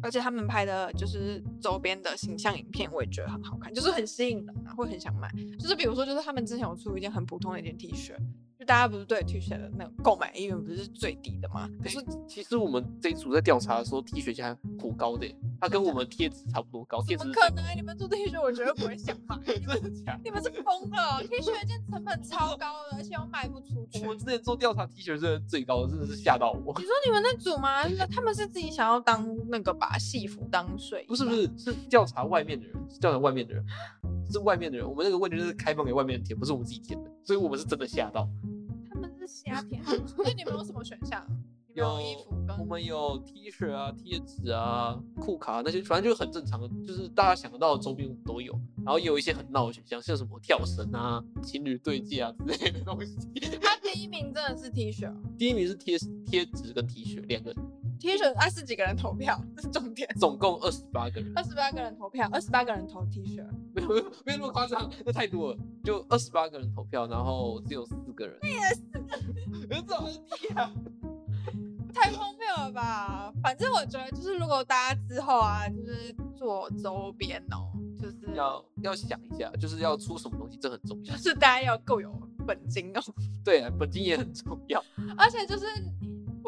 [0.02, 5.32] 而且他们拍的就是周边的形象影片，我也觉得很好看，就是很吸引人啊，会很想买。
[5.58, 8.14] 就是比如说，就是他们之前有出一件很普通的一件 T 恤，
[8.58, 11.70] 就大家不是对 T 恤的那个购买意愿不是最低的吗？
[11.80, 17.64] 可是其实我们这一组在调查的时候，T 恤价颇高的耶，它跟我们贴纸差不多高，贴怎纸么可能？
[17.76, 19.38] 你们做 T 恤，我绝对不会想买。
[19.46, 20.20] 你 真们的假的？
[20.24, 24.02] 你们是疯了！T 恤一件成本超高的，而且又卖不出去。
[24.02, 26.74] 我们之前做调查，T 恤真的最高的，真的是吓到我。
[26.78, 27.86] 你说你们那组吗？
[27.96, 31.06] 那他们是自己想要当那个把戏服当睡衣？
[31.06, 33.64] 不是不是，是调查外面的人，是调查外面的人，
[34.32, 34.88] 是外面的人。
[34.88, 38.28] 我们那个问卷是开放给外面人填，不是我们自己填的，所以我们是真的吓到。
[39.44, 39.82] 他们是瞎填。
[40.24, 41.24] 那你们有什么选项？
[41.74, 48.52] 有衣服跟我们有 T 恤啊、贴纸啊、裤卡那些，反正就是很正常的，就是大家想得到的周边我们都有。
[48.84, 53.16] 然后也有一些很闹的选项，像什么跳绳啊、情侣对戒啊之类的东西。
[53.60, 57.54] 他第一名真的是 T 恤哦 第一名是贴贴纸跟 T 恤两个，
[57.98, 59.40] ，T 恤啊是几个人投票？
[59.56, 60.08] 这是重点。
[60.18, 61.32] 总共二十八个人。
[61.36, 63.88] 二十八个人投票，二十八个人投 T 恤，没有
[64.24, 68.38] 没有那么夸张，那太多了，就二十八个人投票，然后只有四个人。
[68.42, 70.72] 那也四个人， 这很低啊！
[71.94, 73.32] 太荒谬了吧？
[73.42, 81.22] 反正我觉得就是如果大家之后啊，就是做周边哦，就是要要想一下，就是要出什么东西，这很重要就。
[81.22, 82.12] 是大家要够有
[82.46, 83.00] 本金哦，
[83.44, 84.84] 对啊，本金也很重要。
[85.16, 85.66] 而且就是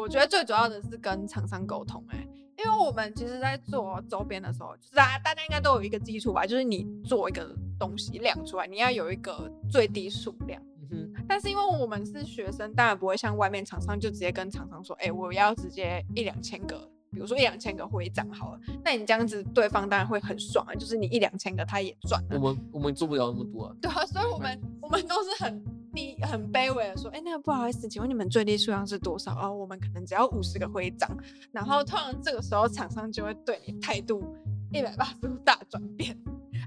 [0.01, 10.59] 我觉得最主要的是跟厂商沟通哎、因为我们其实，在做周边的时候，就是大家大家应该都有一个基础吧，就是你做一个东西量出来，你要有一个最低数量。
[10.91, 16.77] 嗯哼，但是因为我们是学生，当然不会像外面厂商就直接跟厂商说，哎、我要直接一两千个，
[17.11, 22.39] 比如说一两千个徽章好了，那你这样子，对方当然会很爽啊，就是你一两千个他也赚了我。
[22.39, 23.75] 们我们做不了那么多啊。
[23.79, 29.37] 对啊，所以我们我们都是很低很卑微的说，哎、那个不好意思，请问你们最低数量是多少？
[29.39, 31.09] 哦，我们可能只要五十个徽章。
[31.51, 34.23] 然后通常这个时候厂商就会对你态度
[34.71, 36.17] 一百八十度大转变，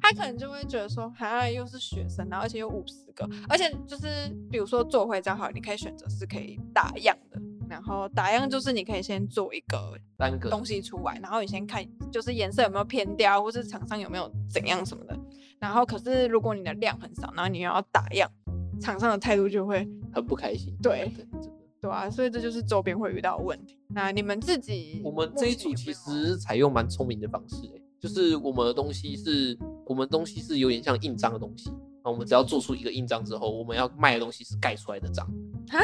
[0.02, 4.06] 他可能就会觉得说，哈，又是学生，然后而且有五十个，而且就是
[4.50, 7.40] 比如说做徽章好了，你可以选择是可以打样的。
[7.66, 11.82] 然后打样就是你可以先做一个单个东西出来，然后你先看
[12.12, 15.18] 就是颜色有没有偏掉，或是厂商有没有怎样什么的。
[15.58, 18.30] 然后可是如果你的量很少，然后你又要打样，
[18.80, 20.76] 厂商的态度就会很不开心。
[20.82, 21.12] 对。
[21.80, 23.78] 对啊，所以这就是周边会遇到的问题。
[23.88, 31.70] 那你们自己，我们这一组其实采用蛮聪明的方式、欸，就是我们的东西是，我们东西是有点像印章的东西。
[32.02, 35.26] 那我们只要做出一个印章之后，我们要卖的东西是盖出来的章。
[35.68, 35.78] 啊？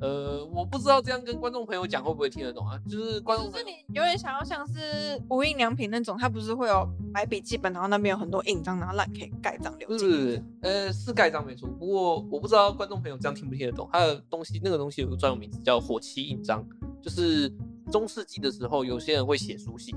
[0.00, 2.78] 呃，我不知道这样跟观众朋友讲会不会听得懂啊？
[2.88, 11.68] 就是观众就是你有点想要像是无印良品那种，它不是会有买笔记本，然后那边有很多印章，然后让你可以盖章留是，呃，是盖章没错。
[11.68, 13.88] 不过我不知道观众朋友这样听不听得懂。
[13.92, 16.64] 它的东西，那个东西有个专有名字叫火漆印章，
[17.02, 17.52] 就是
[17.90, 19.96] 中世纪的时候，有些人会写书信，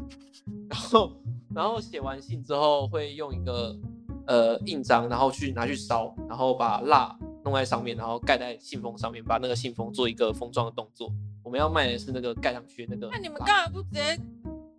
[0.67, 1.11] 然后
[1.53, 3.77] 然后写完信之后会用一个
[4.25, 11.11] 呃印章，然后去拿去烧，然后把蜡弄在上面，然后盖在信封上面，把那个信封做一个封装的动作。
[11.43, 13.09] 我们要卖的是那个盖上去的那个。
[13.11, 14.19] 那你们干嘛不直接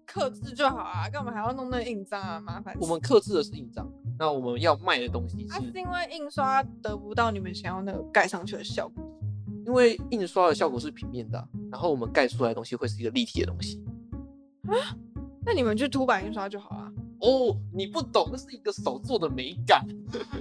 [0.06, 1.08] 刻字就好啊？
[1.08, 2.40] 干嘛还要弄那个印章啊？
[2.40, 2.76] 麻烦。
[2.80, 9.04] 我们刻字的是印章，那我们要卖的东西啊，是是因为印刷得不到你们想要那个盖上去的效果。
[9.64, 13.80] 因为印刷的效果是平面的啊、然后我们盖出来的东西会是一个立体的东西。
[14.66, 14.74] 啊
[15.44, 16.91] 那你们去凸版印刷就好了。
[17.22, 19.86] 哦，你不懂，那是一个手做的美感。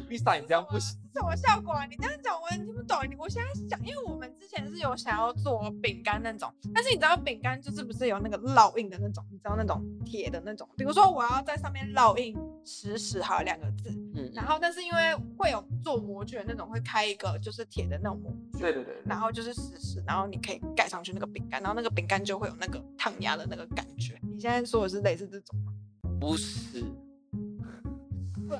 [0.10, 1.00] Lisa，你这样不行。
[1.14, 1.86] 什么效果啊？
[1.86, 2.98] 你这样讲我也听不懂。
[3.18, 24.20] 我现在想，因为我们之前是有想要做饼干那种，但是你知道饼干就是不是有那个烙印的那种，你知道那种铁的那种，比如说我要在上面烙印“实时”还有两个字，嗯，然后但是因为会有做模具的那种，会开一个就是铁的那种模具，对对对，然后就是实时，然后你可以盖上去那个饼干，然后那个饼干就会有那个烫压的那个感觉。
[24.34, 25.72] 你现在说的是类似这种吗？
[26.22, 26.84] 不是，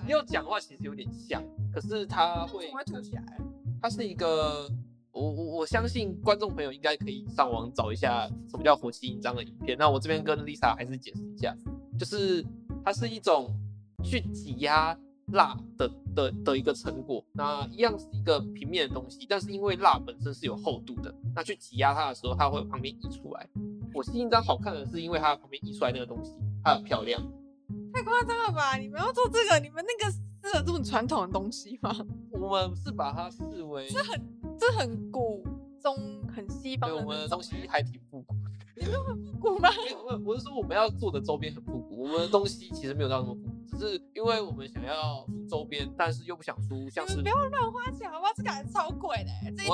[0.04, 2.72] 你有讲话其实有点像，可是它会？
[3.80, 4.68] 它是一个，
[5.12, 9.78] 我我我相信观众朋友应该可以上网找一下什么叫火漆印章的影片。
[9.78, 11.56] 那我这边跟 Lisa 还是解释一下，
[12.00, 12.44] 就是
[12.84, 13.56] 它是一种
[14.04, 14.98] 去挤压
[15.28, 17.24] 蜡的的的一个成果。
[17.32, 23.48] 那一样是一个平面的东西，但是因为蜡本身是有厚度的，那去挤压它的时候，它会旁边溢出来。
[23.94, 27.22] 火漆印章好看的是因为它旁边溢出来那个东西，它很漂亮。
[27.94, 28.78] 太夸张了吧！
[28.78, 31.96] 你们要做这个，你们那个是有这么传统的东西吗？
[32.32, 34.22] 我们是把它视为，这很
[34.60, 35.44] 这很古
[35.82, 35.96] 中
[36.34, 38.36] 很西方对的我们的东西还挺复古。
[38.78, 39.70] 你们很复古吗？
[39.86, 48.32] 没有，我我是说我们要做的周边很复古，我们的东西其实没有到那么复古，只是因为我们想要出周边，但是又不想出像是你们不要乱花钱好不好？
[48.36, 49.68] 这个还超贵的欸，这一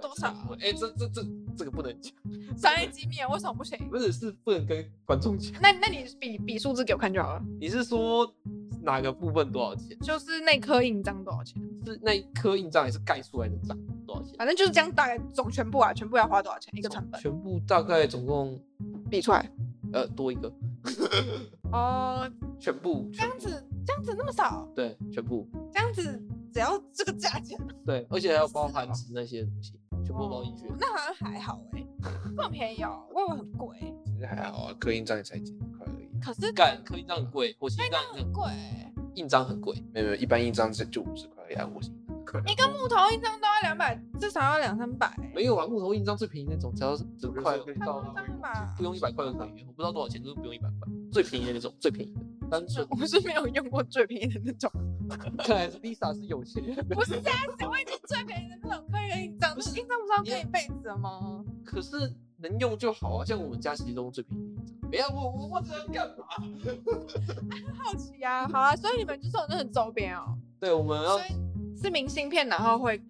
[0.00, 0.28] 多少
[0.60, 1.22] 哎、这这这
[1.56, 2.12] 这个不能讲，
[2.56, 3.78] 商业机密为什么不行？
[3.88, 5.52] 不是是不能跟观众讲。
[5.60, 8.32] 那那你比比数字给我看就好了，你是说
[8.82, 9.98] 哪个部分多少钱？
[10.00, 11.62] 就是那颗印章多少钱？
[11.84, 14.34] 是那一颗印章还是盖出来的章多少钱？
[14.36, 17.20] 反正就是这样，大概总全部啊，全部要花多少钱一个成本？
[17.20, 18.60] 全部大概总共
[19.10, 19.50] 比出来。
[19.92, 20.52] 呃多一个，
[21.70, 26.20] 哦， 全部这样子这样子那么少，对全部这样子
[26.52, 30.66] 只要这个价钱，对，而且还要包含纸那些东西，全部包进去。
[30.68, 31.84] 哦那好像还好哎，
[32.36, 36.08] 这么便宜哦，我以为很贵，其实还好啊，刻印章也才几十块而已。
[36.20, 39.74] 可是干刻印章很贵，火星印章很贵欸，印章很贵。
[39.92, 42.04] 没有没有，一般印章就就五十块而已火星印
[42.50, 45.32] 一个木头印章都要两百，至少要两三百欸。
[45.34, 48.00] 没有啊，木头印章最便宜那种，只要是十块可以到
[48.76, 49.64] 不用一百块就可以。
[49.66, 52.20] 我不知道多少钱，就是不用一百块，最便宜的那种，最便宜的。
[52.50, 54.70] 单纯 我是没有用过最便宜的那种，
[55.16, 57.22] 看来是 Lisa 是有钱人，不是啊，
[57.58, 59.54] 谁会用最便宜的那种刻一个印章？
[59.54, 61.44] 不是印章不是要刻一辈子的吗？
[61.64, 61.96] 可是
[62.38, 63.24] 能用就好啊。
[63.24, 64.90] 像我们家其实都用最便宜的印章。
[64.90, 66.26] 没有我我我这要干嘛？
[67.82, 71.18] 好奇啊，好啊，所以你们就是有那种周边哦，对，我们要
[71.80, 73.02] 是明信片，然后会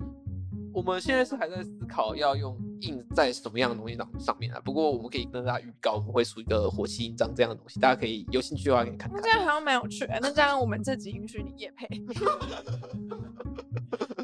[0.73, 4.61] 我们现在是还在思考要用印在什么样的东西上上面啊。
[4.65, 9.21] 不过我们可以跟大家预告，我们会出一个火漆印章这样的东西，大家可以有兴趣的话可以看看。
[9.21, 10.19] 那这样好像蛮有趣的。
[10.21, 11.87] 那这样我们这集允许你夜配？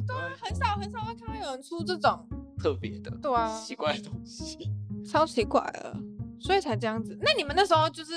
[0.07, 2.27] 对啊，很少很少会看到有人出这种，
[2.59, 4.71] 特别的、对啊，奇怪的东西。
[5.07, 5.97] 超奇怪的，
[6.39, 7.17] 所以才这样子。
[7.23, 8.13] 那你们那时候就是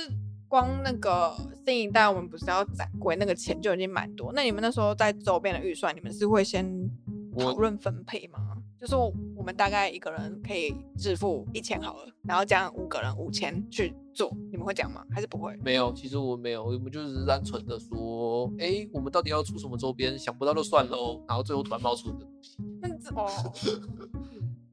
[0.48, 1.34] 光那个
[1.65, 4.34] 新一代，我们不是要展柜，那个钱就已经蛮多。
[4.34, 6.65] 那你们那时候在周边的预算，你们是会先
[7.36, 8.53] 我讨论分配吗？
[8.84, 15.06] 就是我我们大概一个人可以支付一千好了，然后这样五个人五千去做，你们会这样吗？
[15.10, 15.58] 还是不会？
[15.63, 20.19] 没有，其实我没有，我们就是单纯的说，哎，我们到底要出什么周边？
[20.19, 21.24] 想不到就算喽。
[21.26, 23.30] 然后最后突然冒出这个东西，那这哦，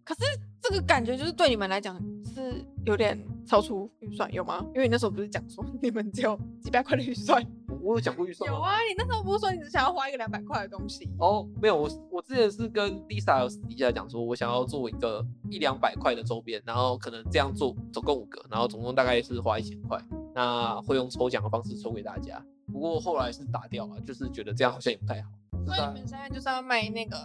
[0.02, 0.22] 可是
[0.60, 1.96] 这个感觉就是对你们来讲
[2.34, 4.60] 是有点超出预算，有吗？
[4.74, 7.40] 因为你那时候不是讲说你们只有几百块的预算？
[7.82, 8.56] 我我有讲过预算吗？
[8.56, 11.08] 有啊，你那时候不是说你只想要花一个两百块的东西？
[11.18, 20.00] 哦，没有，我我之前是跟 Lisa 有私底下讲说，我想要做一个一两百块的周边，然后可能这样做总共五个，然后总共大概是花一千块，
[20.34, 22.42] 那会用抽奖的方式抽给大家。
[22.72, 25.30] 不过后来是打掉了，就是觉得这样好像也不太好。
[25.66, 27.16] 所以你们现在就是要卖那个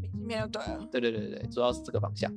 [0.00, 0.88] 明信片就对了。
[0.90, 2.30] 对对对对，主要是这个方向。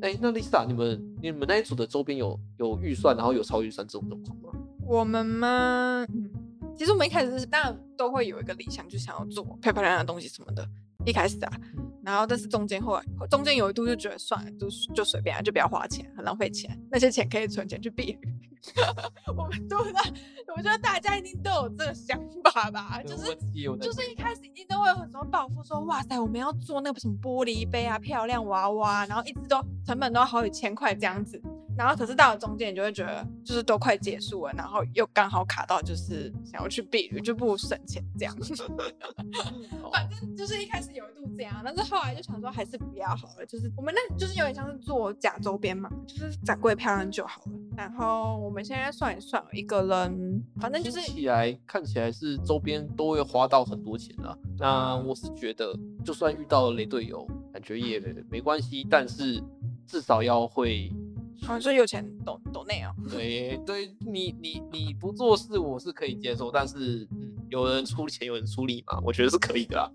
[0.00, 4.60] 哎，那 Lisa，你们你们那一组的周边有有预算，然后有超预算这种状况吗？
[4.84, 6.04] 我们吗？
[6.12, 6.28] 嗯，
[6.82, 10.68] 其实我们一开始是当然都会有一个理想，就想要做漂漂亮亮的东西什么的。
[11.06, 18.18] 一开始啊，嗯然后但是中间后来中间有一度就觉得算了，就就随便啊，就不要花钱，很浪费钱，那些钱可以存钱去避旅。
[19.36, 20.00] 我们都在，
[20.56, 22.20] 我觉得大家一定都有这个想
[22.52, 23.32] 法吧，就是
[23.80, 31.40] 就是一开始一定都会有很多抱负，说哇塞，我们要做那个什么玻璃杯啊、漂亮娃娃，然后一直都成本都要好几千块这样子。
[31.76, 38.36] 然后可是到了中间，你就会觉得就是都快结束了，然后又刚好卡到就是想要去避雨，就不如省钱这样。
[39.92, 47.52] 反正就是一开始有一度这样，但是后来就想说还是不要好了，就是我们那就是有点像是做假周边嘛，就是展柜漂亮就好了。
[47.76, 54.36] 然后我们现在算一算，一个人反正就是起来看起来是周边都会花到很多钱了。
[54.58, 57.98] 那我是觉得，就算遇到了雷队友，感觉也
[58.30, 59.42] 没关系，但是
[59.86, 60.92] 至少要会
[61.48, 62.94] 哦，所以有钱抖抖内哦。
[63.10, 69.90] 对对，你你你不做事我是可以接受，但是嗯，有人出钱有人出力嘛，我觉得是可以的 啦。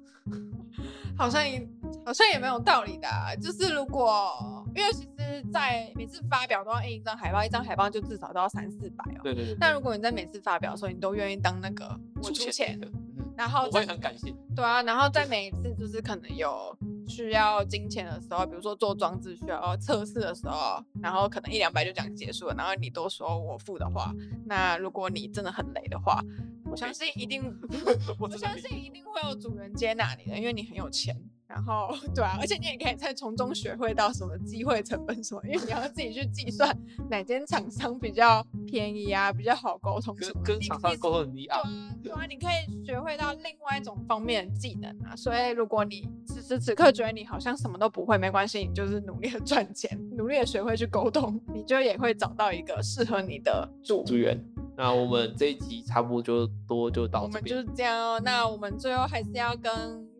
[1.17, 1.67] 好像也
[2.05, 9.21] 好像也没有道理的啊、就是如果因为其实，在每次发表都要印一张海报，一张海报就至少都要三四百哦。
[9.23, 12.87] 对对对，那如果你在每次发表的时候，你都愿意当那个我出钱的，，
[13.17, 14.31] 嗯，然后我会很感谢。
[14.55, 16.77] 对啊，然后在每一次就是可能有
[17.07, 24.13] 需要金钱的时候，比如说做装置需要测试的时候，然后可能一两百就这样结束了，然后你都说我付的话，
[24.45, 26.21] 那如果你真的很累的话，
[26.65, 27.43] 我相信一定，
[28.19, 31.15] 我相信一定会有主人接纳你的，因为你很有钱。
[31.47, 36.77] 然后，对啊，而且你也可以在从中学会到什么机会成本什么，因为你要自己去计算
[37.09, 40.41] 哪间厂商比较便宜啊，比较好沟通什么。
[40.43, 41.71] 跟跟厂商你沟通很厉害对。
[41.71, 45.15] 啊，对啊，你可以学会到另外一种方面的技能啊。
[45.15, 54.37] 所以，如果你此时此刻觉得你好像什么都不会，没关系，你就是努力的赚钱，努力的学会去沟通，你就也会找到一个适合你的主组员，
[54.75, 57.77] 那我们这一集差不多就多就到这边我们就是。
[57.77, 58.21] 这样哦。
[58.23, 59.71] 那我们最后还是要跟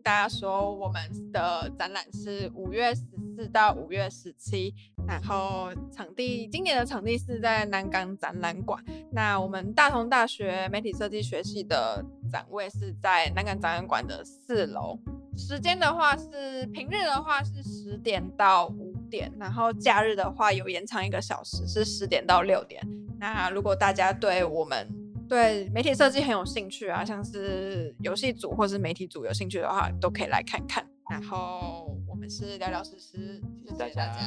[0.02, 1.00] 大家说，我们
[1.32, 3.02] 的展览是五月十
[3.36, 4.74] 四到五月十七，
[5.06, 8.82] 然后场地今年的场地是在南港展览馆。
[9.12, 14.98] 那我们大同大学媒体设计学系的展位是在南港展览馆的四楼。
[15.36, 22.82] 时间的话是平日的话是十点到五点，然后假日的话有延长一个小时，是十点到六点。
[23.20, 24.88] 那如果大家对我们
[25.28, 30.82] 对媒体设计很有兴趣啊，像是游戏组或是媒体组有兴趣的话，都可以来看看。
[31.10, 34.20] 然后我们是聊聊实时，谢谢大大家家。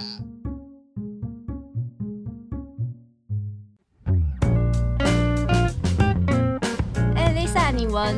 [7.15, 8.15] 哎、l i s a 你闻，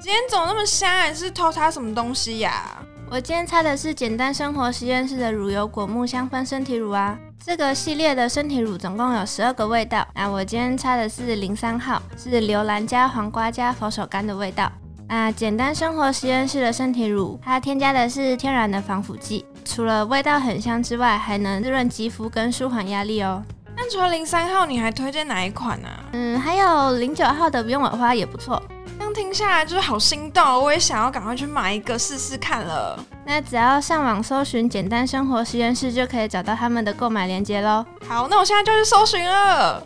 [0.00, 1.08] 今天怎么那么瞎？
[1.08, 7.18] 你是偷擦什么东西呀、我今天擦的是简单生活实验室的乳油果木香氛身体乳啊。
[7.48, 14.70] 这个系列的身体乳总共有十二个味道，那我今天擦的是零三号，是榴兰加黄瓜加佛手柑的味道。
[15.08, 23.42] 那简单生活实验室的身体乳，它添加的是天然的防腐剂，除了味道很香之外，还能滋润肌肤跟舒缓压力哦。
[23.74, 26.04] 那除了零三号，你还推荐哪一款啊？
[26.12, 28.62] 嗯，还有零九号的不用尾花也不错。
[29.18, 32.96] 听下来就是好心动哦，我也想要赶快去买一个试试看了。
[33.26, 37.84] 那只要上网搜寻“简单生活实验室”，就可以找到他们的购买链接喽。
[38.08, 39.84] 好，那我现在就去搜寻了。